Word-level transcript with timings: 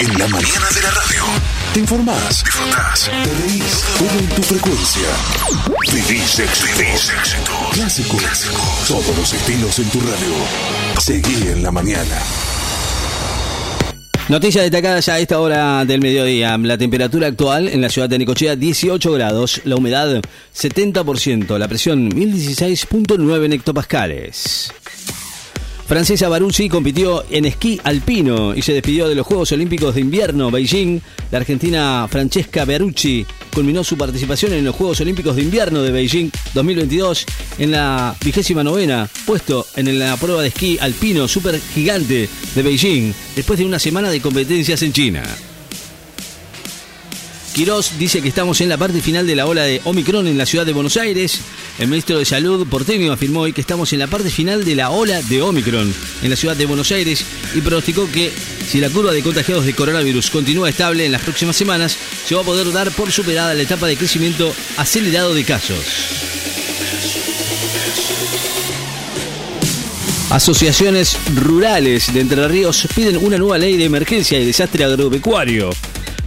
En 0.00 0.16
la 0.16 0.28
mañana 0.28 0.68
de 0.72 0.82
la 0.82 0.90
radio. 0.92 1.24
Te 1.74 1.80
informás, 1.80 2.44
disfrutás, 2.44 3.10
te 3.24 3.34
reís, 3.34 3.84
todo 3.98 4.18
en 4.20 4.28
tu 4.28 4.42
frecuencia. 4.42 5.08
Vivís 5.92 6.38
éxito. 6.38 7.52
Clásicos. 7.72 8.46
Todos 8.86 9.16
los 9.16 9.32
estilos 9.32 9.76
en 9.80 9.90
tu 9.90 9.98
radio. 9.98 11.00
Seguí 11.00 11.48
en 11.48 11.64
la 11.64 11.72
mañana. 11.72 12.22
Noticia 14.28 14.62
destacada 14.62 15.00
ya 15.00 15.14
a 15.14 15.18
esta 15.18 15.40
hora 15.40 15.84
del 15.84 16.00
mediodía. 16.00 16.56
La 16.58 16.78
temperatura 16.78 17.26
actual 17.26 17.66
en 17.66 17.80
la 17.80 17.88
ciudad 17.88 18.08
de 18.08 18.18
Nicochea 18.18 18.54
18 18.54 19.12
grados, 19.12 19.62
la 19.64 19.74
humedad 19.74 20.20
70%, 20.54 21.58
la 21.58 21.66
presión 21.66 22.10
1016.9 22.10 23.52
hectopascales. 23.52 24.72
Francesa 25.88 26.28
Baruzzi 26.28 26.68
compitió 26.68 27.24
en 27.30 27.46
esquí 27.46 27.80
alpino 27.82 28.54
y 28.54 28.60
se 28.60 28.74
despidió 28.74 29.08
de 29.08 29.14
los 29.14 29.26
Juegos 29.26 29.52
Olímpicos 29.52 29.94
de 29.94 30.02
Invierno 30.02 30.50
Beijing. 30.50 31.00
La 31.30 31.38
argentina 31.38 32.06
Francesca 32.10 32.66
Berucci 32.66 33.24
culminó 33.54 33.82
su 33.82 33.96
participación 33.96 34.52
en 34.52 34.66
los 34.66 34.76
Juegos 34.76 35.00
Olímpicos 35.00 35.34
de 35.34 35.44
Invierno 35.44 35.82
de 35.82 35.90
Beijing 35.90 36.28
2022 36.52 37.24
en 37.58 37.70
la 37.70 38.14
vigésima 38.22 38.62
novena, 38.62 39.08
puesto 39.24 39.66
en 39.76 39.98
la 39.98 40.18
prueba 40.18 40.42
de 40.42 40.48
esquí 40.48 40.76
alpino 40.78 41.26
super 41.26 41.58
gigante 41.58 42.28
de 42.54 42.62
Beijing, 42.62 43.14
después 43.34 43.58
de 43.58 43.64
una 43.64 43.78
semana 43.78 44.10
de 44.10 44.20
competencias 44.20 44.82
en 44.82 44.92
China. 44.92 45.22
Quirós 47.58 47.98
dice 47.98 48.22
que 48.22 48.28
estamos 48.28 48.60
en 48.60 48.68
la 48.68 48.76
parte 48.76 49.02
final 49.02 49.26
de 49.26 49.34
la 49.34 49.44
ola 49.44 49.64
de 49.64 49.80
Omicron 49.82 50.28
en 50.28 50.38
la 50.38 50.46
ciudad 50.46 50.64
de 50.64 50.72
Buenos 50.72 50.96
Aires. 50.96 51.40
El 51.80 51.88
ministro 51.88 52.16
de 52.16 52.24
Salud 52.24 52.64
porteño 52.68 53.10
afirmó 53.10 53.40
hoy 53.40 53.52
que 53.52 53.60
estamos 53.60 53.92
en 53.92 53.98
la 53.98 54.06
parte 54.06 54.30
final 54.30 54.64
de 54.64 54.76
la 54.76 54.90
ola 54.90 55.20
de 55.22 55.42
Omicron 55.42 55.92
en 56.22 56.30
la 56.30 56.36
ciudad 56.36 56.54
de 56.54 56.66
Buenos 56.66 56.92
Aires 56.92 57.24
y 57.56 57.60
pronosticó 57.60 58.08
que 58.12 58.32
si 58.64 58.78
la 58.78 58.90
curva 58.90 59.10
de 59.10 59.24
contagiados 59.24 59.66
de 59.66 59.74
coronavirus 59.74 60.30
continúa 60.30 60.68
estable 60.68 61.04
en 61.04 61.10
las 61.10 61.22
próximas 61.22 61.56
semanas, 61.56 61.96
se 62.28 62.36
va 62.36 62.42
a 62.42 62.44
poder 62.44 62.70
dar 62.70 62.92
por 62.92 63.10
superada 63.10 63.54
la 63.54 63.62
etapa 63.62 63.88
de 63.88 63.96
crecimiento 63.96 64.54
acelerado 64.76 65.34
de 65.34 65.42
casos. 65.42 65.84
Asociaciones 70.30 71.16
rurales 71.34 72.14
de 72.14 72.20
Entre 72.20 72.46
Ríos 72.46 72.86
piden 72.94 73.16
una 73.16 73.36
nueva 73.36 73.58
ley 73.58 73.76
de 73.76 73.86
emergencia 73.86 74.38
y 74.38 74.46
desastre 74.46 74.84
agropecuario. 74.84 75.70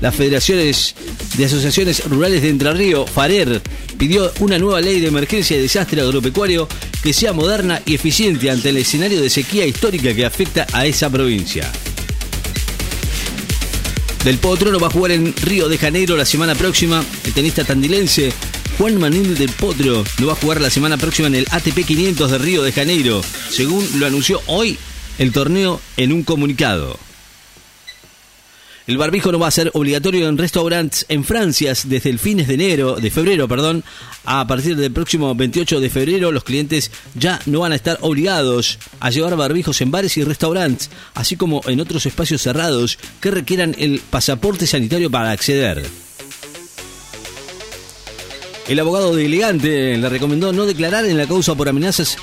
Las 0.00 0.14
federaciones 0.14 0.94
de 1.36 1.44
asociaciones 1.44 2.04
rurales 2.08 2.42
de 2.42 2.48
Entre 2.48 2.72
Ríos, 2.72 3.10
FARER, 3.10 3.60
pidió 3.98 4.32
una 4.40 4.58
nueva 4.58 4.80
ley 4.80 5.00
de 5.00 5.08
emergencia 5.08 5.56
y 5.56 5.60
desastre 5.62 6.00
agropecuario 6.00 6.66
que 7.02 7.12
sea 7.12 7.32
moderna 7.32 7.82
y 7.84 7.94
eficiente 7.94 8.50
ante 8.50 8.70
el 8.70 8.78
escenario 8.78 9.20
de 9.20 9.28
sequía 9.28 9.66
histórica 9.66 10.14
que 10.14 10.24
afecta 10.24 10.66
a 10.72 10.86
esa 10.86 11.10
provincia. 11.10 11.70
Del 14.24 14.38
Potro 14.38 14.70
no 14.70 14.78
va 14.78 14.88
a 14.88 14.90
jugar 14.90 15.12
en 15.12 15.34
Río 15.36 15.68
de 15.68 15.78
Janeiro 15.78 16.16
la 16.16 16.26
semana 16.26 16.54
próxima. 16.54 17.02
El 17.24 17.32
tenista 17.32 17.64
tandilense 17.64 18.32
Juan 18.76 18.98
Manuel 18.98 19.36
del 19.36 19.50
Potro 19.50 20.04
no 20.18 20.26
va 20.26 20.32
a 20.32 20.36
jugar 20.36 20.60
la 20.60 20.70
semana 20.70 20.96
próxima 20.96 21.28
en 21.28 21.34
el 21.34 21.46
ATP 21.50 21.84
500 21.86 22.30
de 22.30 22.38
Río 22.38 22.62
de 22.62 22.72
Janeiro, 22.72 23.22
según 23.50 23.86
lo 23.98 24.06
anunció 24.06 24.40
hoy 24.46 24.78
el 25.18 25.32
torneo 25.32 25.80
en 25.98 26.12
un 26.12 26.22
comunicado. 26.22 26.98
El 28.90 28.98
barbijo 28.98 29.30
no 29.30 29.38
va 29.38 29.46
a 29.46 29.52
ser 29.52 29.70
obligatorio 29.74 30.28
en 30.28 30.36
restaurantes 30.36 31.06
en 31.08 31.22
Francia 31.22 31.72
desde 31.84 32.10
el 32.10 32.18
fines 32.18 32.48
de 32.48 32.54
enero, 32.54 32.96
de 32.96 33.12
febrero, 33.12 33.46
perdón. 33.46 33.84
A 34.24 34.44
partir 34.48 34.74
del 34.74 34.90
próximo 34.90 35.32
28 35.32 35.78
de 35.78 35.90
febrero, 35.90 36.32
los 36.32 36.42
clientes 36.42 36.90
ya 37.14 37.38
no 37.46 37.60
van 37.60 37.70
a 37.70 37.76
estar 37.76 37.98
obligados 38.00 38.80
a 38.98 39.10
llevar 39.10 39.36
barbijos 39.36 39.80
en 39.80 39.92
bares 39.92 40.16
y 40.16 40.24
restaurantes, 40.24 40.90
así 41.14 41.36
como 41.36 41.60
en 41.66 41.78
otros 41.78 42.04
espacios 42.04 42.42
cerrados 42.42 42.98
que 43.20 43.30
requieran 43.30 43.76
el 43.78 44.00
pasaporte 44.00 44.66
sanitario 44.66 45.08
para 45.08 45.30
acceder. 45.30 45.86
El 48.66 48.80
abogado 48.80 49.14
de 49.14 49.26
Elegante 49.26 49.96
le 49.96 50.08
recomendó 50.08 50.52
no 50.52 50.66
declarar 50.66 51.04
en 51.04 51.16
la 51.16 51.28
causa 51.28 51.54
por 51.54 51.68
amenazas 51.68 52.16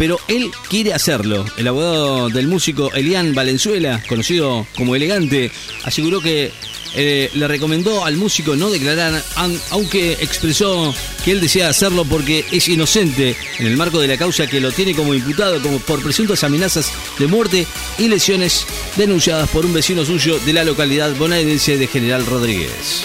pero 0.00 0.18
él 0.28 0.50
quiere 0.70 0.94
hacerlo. 0.94 1.44
El 1.58 1.68
abogado 1.68 2.30
del 2.30 2.48
músico 2.48 2.90
Elian 2.94 3.34
Valenzuela, 3.34 4.02
conocido 4.08 4.66
como 4.74 4.96
Elegante, 4.96 5.52
aseguró 5.84 6.22
que 6.22 6.50
eh, 6.94 7.30
le 7.34 7.46
recomendó 7.46 8.06
al 8.06 8.16
músico 8.16 8.56
no 8.56 8.70
declarar, 8.70 9.22
aunque 9.68 10.12
expresó 10.14 10.94
que 11.22 11.32
él 11.32 11.42
desea 11.42 11.68
hacerlo 11.68 12.06
porque 12.06 12.46
es 12.50 12.66
inocente 12.68 13.36
en 13.58 13.66
el 13.66 13.76
marco 13.76 14.00
de 14.00 14.08
la 14.08 14.16
causa 14.16 14.46
que 14.46 14.58
lo 14.58 14.72
tiene 14.72 14.94
como 14.94 15.12
imputado 15.12 15.60
como 15.60 15.78
por 15.80 16.02
presuntas 16.02 16.44
amenazas 16.44 16.90
de 17.18 17.26
muerte 17.26 17.66
y 17.98 18.08
lesiones 18.08 18.64
denunciadas 18.96 19.50
por 19.50 19.66
un 19.66 19.74
vecino 19.74 20.06
suyo 20.06 20.38
de 20.38 20.54
la 20.54 20.64
localidad 20.64 21.14
bonaerense 21.16 21.76
de 21.76 21.86
General 21.86 22.24
Rodríguez. 22.24 23.04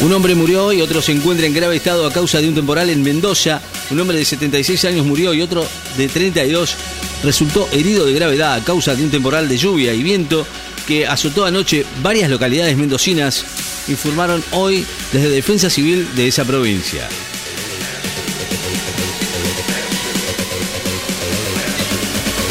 Un 0.00 0.12
hombre 0.12 0.36
murió 0.36 0.72
y 0.72 0.80
otro 0.80 1.02
se 1.02 1.10
encuentra 1.10 1.46
en 1.46 1.52
grave 1.52 1.76
estado 1.76 2.06
a 2.06 2.12
causa 2.12 2.40
de 2.40 2.48
un 2.48 2.54
temporal 2.54 2.88
en 2.88 3.02
Mendoza. 3.02 3.60
Un 3.90 4.00
hombre 4.00 4.18
de 4.18 4.24
76 4.24 4.84
años 4.84 5.06
murió 5.06 5.32
y 5.32 5.40
otro 5.40 5.66
de 5.96 6.08
32 6.08 6.76
resultó 7.24 7.68
herido 7.72 8.04
de 8.04 8.12
gravedad 8.12 8.54
a 8.54 8.62
causa 8.62 8.94
de 8.94 9.02
un 9.02 9.10
temporal 9.10 9.48
de 9.48 9.56
lluvia 9.56 9.94
y 9.94 10.02
viento 10.02 10.46
que 10.86 11.06
azotó 11.06 11.44
anoche 11.44 11.84
varias 12.02 12.30
localidades 12.30 12.76
mendocinas, 12.76 13.44
informaron 13.88 14.42
hoy 14.52 14.84
desde 15.12 15.28
Defensa 15.28 15.70
Civil 15.70 16.08
de 16.16 16.28
esa 16.28 16.44
provincia. 16.44 17.08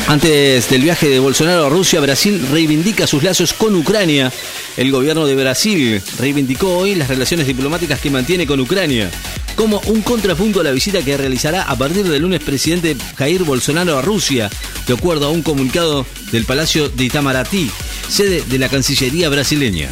Antes 0.08 0.70
del 0.70 0.82
viaje 0.82 1.10
de 1.10 1.20
Bolsonaro 1.20 1.66
a 1.66 1.70
Rusia, 1.70 2.00
Brasil 2.00 2.48
reivindica 2.50 3.06
sus 3.06 3.24
lazos 3.24 3.54
con 3.54 3.76
Ucrania. 3.76 4.32
El 4.78 4.92
gobierno 4.92 5.26
de 5.26 5.36
Brasil 5.36 6.02
reivindicó 6.18 6.78
hoy 6.78 6.96
las 6.96 7.10
relaciones 7.10 7.46
diplomáticas 7.46 8.00
que 8.00 8.10
mantiene 8.10 8.48
con 8.48 8.60
Ucrania 8.60 9.12
como 9.58 9.82
un 9.88 10.02
contrapunto 10.02 10.62
a 10.62 10.64
la 10.64 10.72
visita 10.72 11.04
que 11.04 11.18
realizará 11.18 11.64
a 11.64 11.76
partir 11.76 12.08
del 12.08 12.22
lunes 12.22 12.42
presidente 12.42 12.96
Jair 13.18 13.44
Bolsonaro 13.44 13.98
a 13.98 14.02
Rusia, 14.02 14.50
de 14.88 14.94
acuerdo 14.94 15.26
a 15.26 15.32
un 15.32 15.42
comunicado 15.42 16.06
del 16.32 16.46
Palacio 16.46 16.88
de 16.88 17.04
Itamaraty, 17.04 17.70
sede 18.08 18.44
de 18.48 18.60
la 18.60 18.70
Cancillería 18.70 19.28
brasileña. 19.28 19.90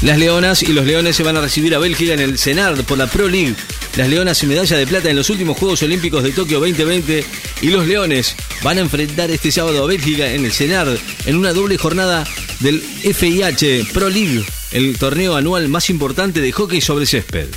Las 0.00 0.18
Leonas 0.18 0.62
y 0.62 0.72
los 0.72 0.86
Leones 0.86 1.16
se 1.16 1.24
van 1.24 1.36
a 1.36 1.42
recibir 1.42 1.74
a 1.74 1.78
Bélgica 1.78 2.14
en 2.14 2.20
el 2.20 2.38
Senard 2.38 2.84
por 2.84 2.96
la 2.96 3.06
Pro 3.06 3.28
League 3.28 3.56
las 3.96 4.08
Leonas 4.08 4.42
y 4.42 4.46
medalla 4.46 4.76
de 4.76 4.86
plata 4.86 5.10
en 5.10 5.16
los 5.16 5.30
últimos 5.30 5.58
Juegos 5.58 5.82
Olímpicos 5.82 6.22
de 6.22 6.30
Tokio 6.30 6.60
2020 6.60 7.24
y 7.62 7.68
los 7.70 7.86
Leones 7.86 8.36
van 8.62 8.78
a 8.78 8.82
enfrentar 8.82 9.30
este 9.30 9.50
sábado 9.50 9.82
a 9.82 9.86
Bélgica 9.86 10.32
en 10.32 10.44
el 10.44 10.52
CENAR 10.52 10.96
en 11.26 11.36
una 11.36 11.52
doble 11.52 11.76
jornada 11.76 12.24
del 12.60 12.80
FIH 12.80 13.86
Pro 13.92 14.08
League, 14.08 14.44
el 14.72 14.98
torneo 14.98 15.36
anual 15.36 15.68
más 15.68 15.90
importante 15.90 16.40
de 16.40 16.52
hockey 16.52 16.80
sobre 16.80 17.06
césped. 17.06 17.48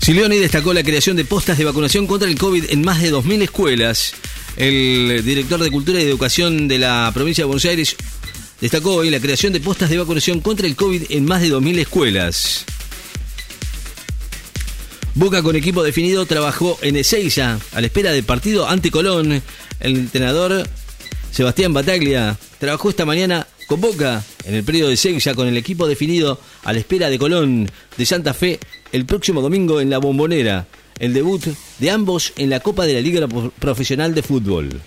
Silioni 0.00 0.38
destacó 0.38 0.72
la 0.74 0.82
creación 0.82 1.16
de 1.16 1.24
postas 1.24 1.58
de 1.58 1.64
vacunación 1.64 2.06
contra 2.06 2.28
el 2.28 2.36
COVID 2.36 2.66
en 2.70 2.84
más 2.84 3.00
de 3.00 3.12
2.000 3.12 3.42
escuelas. 3.42 4.14
El 4.56 5.22
director 5.24 5.62
de 5.62 5.70
Cultura 5.70 6.00
y 6.00 6.04
Educación 6.04 6.68
de 6.68 6.78
la 6.78 7.10
provincia 7.14 7.42
de 7.42 7.46
Buenos 7.46 7.64
Aires 7.64 7.96
destacó 8.60 8.96
hoy 8.96 9.10
la 9.10 9.20
creación 9.20 9.52
de 9.52 9.60
postas 9.60 9.90
de 9.90 9.98
vacunación 9.98 10.40
contra 10.40 10.66
el 10.66 10.76
COVID 10.76 11.04
en 11.08 11.24
más 11.24 11.40
de 11.40 11.50
2.000 11.50 11.78
escuelas. 11.78 12.64
Boca 15.14 15.42
con 15.42 15.56
equipo 15.56 15.82
definido 15.82 16.26
trabajó 16.26 16.78
en 16.82 16.96
Ezeiza 16.96 17.58
a 17.72 17.80
la 17.80 17.86
espera 17.86 18.12
del 18.12 18.24
partido 18.24 18.68
ante 18.68 18.90
Colón. 18.90 19.42
El 19.78 19.96
entrenador 19.96 20.66
Sebastián 21.30 21.72
Bataglia 21.72 22.38
trabajó 22.58 22.90
esta 22.90 23.04
mañana 23.04 23.46
con 23.66 23.80
Boca 23.80 24.24
en 24.44 24.54
el 24.54 24.64
periodo 24.64 24.88
de 24.88 24.94
Ezeiza 24.94 25.34
con 25.34 25.48
el 25.48 25.56
equipo 25.56 25.86
definido 25.86 26.38
a 26.64 26.72
la 26.72 26.78
espera 26.78 27.10
de 27.10 27.18
Colón 27.18 27.70
de 27.96 28.06
Santa 28.06 28.34
Fe 28.34 28.58
el 28.92 29.06
próximo 29.06 29.40
domingo 29.40 29.80
en 29.80 29.90
la 29.90 29.98
Bombonera. 29.98 30.66
El 30.98 31.14
debut 31.14 31.42
de 31.78 31.90
ambos 31.90 32.32
en 32.36 32.50
la 32.50 32.60
Copa 32.60 32.86
de 32.86 32.94
la 32.94 33.00
Liga 33.00 33.26
Profesional 33.58 34.14
de 34.14 34.22
Fútbol. 34.22 34.80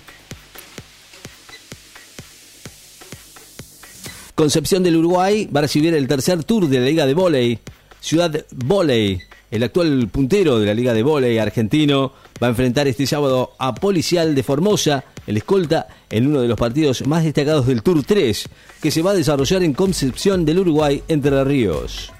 Concepción 4.35 4.83
del 4.83 4.97
Uruguay 4.97 5.49
va 5.53 5.59
a 5.59 5.63
recibir 5.63 5.93
el 5.93 6.07
tercer 6.07 6.43
tour 6.43 6.67
de 6.67 6.79
la 6.79 6.85
Liga 6.85 7.05
de 7.05 7.13
Voley. 7.13 7.59
Ciudad 8.01 8.45
Voley 8.51 9.21
el 9.55 9.63
actual 9.63 10.09
puntero 10.09 10.59
de 10.59 10.65
la 10.65 10.73
Liga 10.73 10.93
de 10.93 11.01
Voley 11.01 11.37
argentino 11.37 12.11
va 12.43 12.47
a 12.47 12.49
enfrentar 12.49 12.87
este 12.87 13.07
sábado 13.07 13.53
a 13.57 13.73
Policial 13.73 14.35
de 14.35 14.43
Formosa, 14.43 15.05
el 15.25 15.37
escolta, 15.37 15.87
en 16.09 16.27
uno 16.27 16.41
de 16.41 16.49
los 16.49 16.59
partidos 16.59 17.07
más 17.07 17.23
destacados 17.23 17.65
del 17.65 17.81
Tour 17.81 18.03
3, 18.03 18.49
que 18.81 18.91
se 18.91 19.01
va 19.01 19.11
a 19.11 19.15
desarrollar 19.15 19.63
en 19.63 19.73
Concepción 19.73 20.43
del 20.43 20.59
Uruguay, 20.59 21.01
Entre 21.07 21.41
Ríos. 21.45 22.11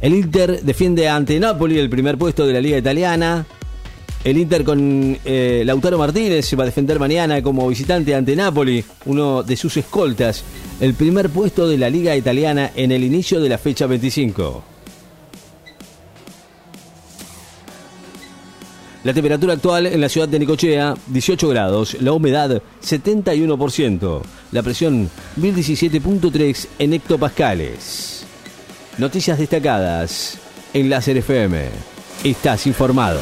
El 0.00 0.14
Inter 0.14 0.62
defiende 0.62 1.08
ante 1.08 1.40
Napoli 1.40 1.78
el 1.78 1.90
primer 1.90 2.16
puesto 2.16 2.46
de 2.46 2.52
la 2.52 2.60
Liga 2.60 2.78
Italiana. 2.78 3.44
El 4.22 4.38
Inter 4.38 4.62
con 4.62 5.18
eh, 5.24 5.62
Lautaro 5.66 5.98
Martínez 5.98 6.46
se 6.46 6.54
va 6.54 6.62
a 6.62 6.66
defender 6.66 7.00
mañana 7.00 7.42
como 7.42 7.68
visitante 7.68 8.14
ante 8.14 8.36
Napoli, 8.36 8.84
uno 9.06 9.42
de 9.42 9.56
sus 9.56 9.76
escoltas, 9.76 10.44
el 10.80 10.94
primer 10.94 11.28
puesto 11.30 11.68
de 11.68 11.76
la 11.76 11.90
Liga 11.90 12.14
Italiana 12.16 12.70
en 12.76 12.92
el 12.92 13.02
inicio 13.02 13.40
de 13.40 13.48
la 13.48 13.58
fecha 13.58 13.86
25. 13.86 14.73
La 19.04 19.12
temperatura 19.12 19.52
actual 19.52 19.86
en 19.86 20.00
la 20.00 20.08
ciudad 20.08 20.26
de 20.28 20.38
Nicochea, 20.38 20.94
18 21.08 21.48
grados. 21.50 21.94
La 22.00 22.12
humedad, 22.12 22.62
71%. 22.82 24.22
La 24.50 24.62
presión, 24.62 25.10
1017.3 25.38 26.68
en 26.78 26.94
hectopascales. 26.94 28.24
Noticias 28.96 29.38
destacadas 29.38 30.38
en 30.72 30.88
Láser 30.88 31.18
FM. 31.18 31.68
Estás 32.24 32.66
informado. 32.66 33.20